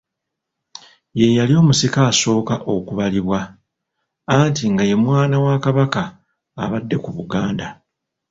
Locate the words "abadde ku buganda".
6.63-7.67